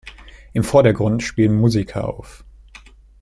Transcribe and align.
Im 0.53 0.63
Vordergrund 0.63 1.21
spielen 1.21 1.53
Musiker 1.55 2.07
auf. 2.09 2.43